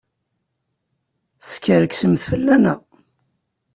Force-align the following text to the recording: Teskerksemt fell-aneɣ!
Teskerksemt 1.43 2.21
fell-aneɣ! 2.27 2.79